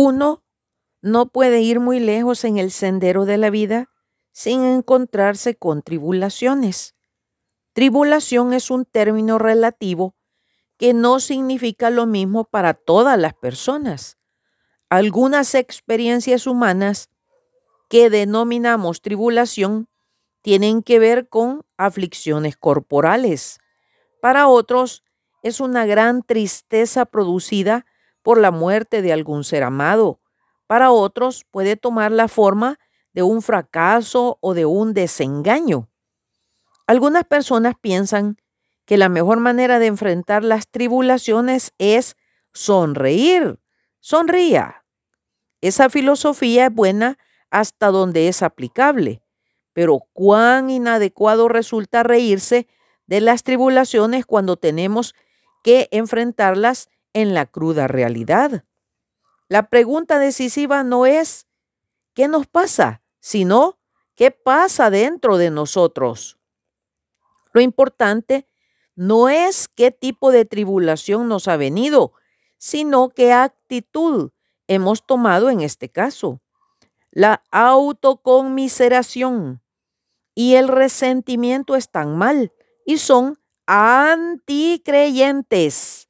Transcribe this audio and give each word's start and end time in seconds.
Uno 0.00 0.44
no 1.02 1.32
puede 1.32 1.60
ir 1.60 1.80
muy 1.80 1.98
lejos 1.98 2.44
en 2.44 2.56
el 2.56 2.70
sendero 2.70 3.24
de 3.24 3.36
la 3.36 3.50
vida 3.50 3.90
sin 4.30 4.62
encontrarse 4.62 5.56
con 5.56 5.82
tribulaciones. 5.82 6.94
Tribulación 7.72 8.52
es 8.52 8.70
un 8.70 8.84
término 8.84 9.40
relativo 9.40 10.14
que 10.76 10.94
no 10.94 11.18
significa 11.18 11.90
lo 11.90 12.06
mismo 12.06 12.44
para 12.44 12.74
todas 12.74 13.18
las 13.18 13.34
personas. 13.34 14.18
Algunas 14.88 15.56
experiencias 15.56 16.46
humanas 16.46 17.10
que 17.90 18.08
denominamos 18.08 19.02
tribulación 19.02 19.88
tienen 20.42 20.84
que 20.84 21.00
ver 21.00 21.28
con 21.28 21.66
aflicciones 21.76 22.56
corporales. 22.56 23.58
Para 24.22 24.46
otros 24.46 25.02
es 25.42 25.58
una 25.58 25.86
gran 25.86 26.22
tristeza 26.22 27.04
producida 27.04 27.84
por 28.28 28.38
la 28.38 28.50
muerte 28.50 29.00
de 29.00 29.10
algún 29.10 29.42
ser 29.42 29.62
amado. 29.62 30.20
Para 30.66 30.90
otros 30.90 31.46
puede 31.50 31.76
tomar 31.76 32.12
la 32.12 32.28
forma 32.28 32.78
de 33.14 33.22
un 33.22 33.40
fracaso 33.40 34.36
o 34.42 34.52
de 34.52 34.66
un 34.66 34.92
desengaño. 34.92 35.88
Algunas 36.86 37.24
personas 37.24 37.76
piensan 37.80 38.36
que 38.84 38.98
la 38.98 39.08
mejor 39.08 39.40
manera 39.40 39.78
de 39.78 39.86
enfrentar 39.86 40.44
las 40.44 40.68
tribulaciones 40.68 41.72
es 41.78 42.18
sonreír. 42.52 43.60
Sonría. 43.98 44.84
Esa 45.62 45.88
filosofía 45.88 46.66
es 46.66 46.74
buena 46.74 47.16
hasta 47.48 47.86
donde 47.86 48.28
es 48.28 48.42
aplicable, 48.42 49.22
pero 49.72 50.00
cuán 50.12 50.68
inadecuado 50.68 51.48
resulta 51.48 52.02
reírse 52.02 52.68
de 53.06 53.22
las 53.22 53.42
tribulaciones 53.42 54.26
cuando 54.26 54.58
tenemos 54.58 55.14
que 55.62 55.88
enfrentarlas 55.92 56.90
en 57.20 57.34
la 57.34 57.46
cruda 57.46 57.88
realidad. 57.88 58.64
La 59.48 59.68
pregunta 59.68 60.18
decisiva 60.18 60.84
no 60.84 61.06
es 61.06 61.48
¿qué 62.14 62.28
nos 62.28 62.46
pasa? 62.46 63.02
sino 63.20 63.78
¿qué 64.14 64.30
pasa 64.30 64.90
dentro 64.90 65.36
de 65.36 65.50
nosotros? 65.50 66.38
Lo 67.52 67.60
importante 67.60 68.46
no 68.94 69.28
es 69.28 69.68
qué 69.68 69.90
tipo 69.90 70.30
de 70.30 70.44
tribulación 70.44 71.28
nos 71.28 71.48
ha 71.48 71.56
venido, 71.56 72.12
sino 72.56 73.08
qué 73.10 73.32
actitud 73.32 74.30
hemos 74.66 75.06
tomado 75.06 75.50
en 75.50 75.60
este 75.60 75.88
caso. 75.88 76.40
La 77.10 77.42
autoconmiseración 77.50 79.62
y 80.34 80.54
el 80.54 80.68
resentimiento 80.68 81.74
están 81.74 82.16
mal 82.16 82.52
y 82.84 82.98
son 82.98 83.38
anticreyentes. 83.66 86.07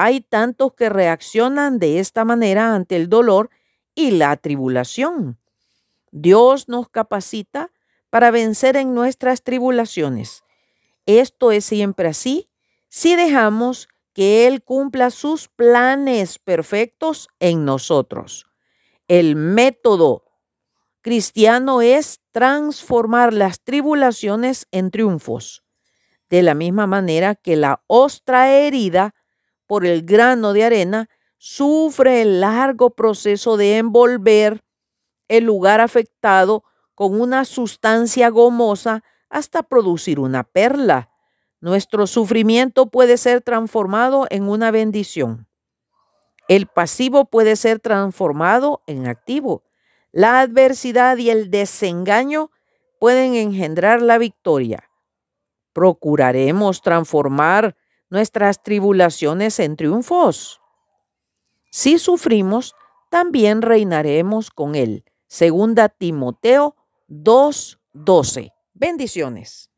Hay 0.00 0.20
tantos 0.20 0.72
que 0.74 0.88
reaccionan 0.88 1.78
de 1.78 1.98
esta 1.98 2.24
manera 2.24 2.74
ante 2.74 2.96
el 2.96 3.08
dolor 3.08 3.50
y 3.94 4.12
la 4.12 4.36
tribulación. 4.36 5.38
Dios 6.12 6.68
nos 6.68 6.88
capacita 6.88 7.70
para 8.08 8.30
vencer 8.30 8.76
en 8.76 8.94
nuestras 8.94 9.42
tribulaciones 9.42 10.42
esto 11.06 11.50
es 11.50 11.64
siempre 11.64 12.08
así 12.08 12.48
si 12.88 13.16
dejamos 13.16 13.88
que 14.12 14.46
Él 14.46 14.62
cumpla 14.62 15.10
sus 15.10 15.48
planes 15.48 16.38
perfectos 16.38 17.28
en 17.38 17.64
nosotros. 17.64 18.46
El 19.08 19.36
método 19.36 20.24
cristiano 21.00 21.82
es 21.82 22.20
transformar 22.30 23.32
las 23.32 23.60
tribulaciones 23.62 24.66
en 24.70 24.90
triunfos, 24.90 25.64
de 26.28 26.42
la 26.42 26.54
misma 26.54 26.86
manera 26.86 27.34
que 27.34 27.56
la 27.56 27.82
ostra 27.86 28.52
herida 28.52 29.14
por 29.70 29.86
el 29.86 30.02
grano 30.02 30.52
de 30.52 30.64
arena 30.64 31.08
sufre 31.38 32.22
el 32.22 32.40
largo 32.40 32.90
proceso 32.90 33.56
de 33.56 33.78
envolver 33.78 34.64
el 35.28 35.44
lugar 35.44 35.80
afectado 35.80 36.64
con 36.96 37.20
una 37.20 37.44
sustancia 37.44 38.30
gomosa 38.30 39.04
hasta 39.28 39.62
producir 39.62 40.18
una 40.18 40.42
perla. 40.42 41.10
Nuestro 41.60 42.08
sufrimiento 42.08 42.86
puede 42.86 43.16
ser 43.16 43.42
transformado 43.42 44.26
en 44.30 44.48
una 44.48 44.72
bendición. 44.72 45.46
El 46.48 46.66
pasivo 46.66 47.26
puede 47.26 47.54
ser 47.54 47.78
transformado 47.78 48.82
en 48.88 49.06
activo. 49.06 49.62
La 50.10 50.40
adversidad 50.40 51.16
y 51.18 51.30
el 51.30 51.48
desengaño 51.48 52.50
pueden 52.98 53.36
engendrar 53.36 54.02
la 54.02 54.18
victoria. 54.18 54.90
Procuraremos 55.72 56.82
transformar 56.82 57.76
nuestras 58.10 58.62
tribulaciones 58.62 59.58
en 59.60 59.76
triunfos. 59.76 60.60
Si 61.70 61.98
sufrimos, 61.98 62.74
también 63.10 63.62
reinaremos 63.62 64.50
con 64.50 64.74
él. 64.74 65.04
Segunda 65.28 65.88
Timoteo 65.88 66.76
2:12. 67.08 68.52
Bendiciones. 68.74 69.69